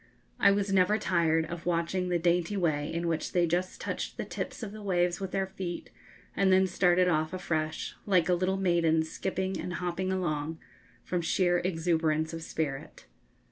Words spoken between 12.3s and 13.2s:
of spirit.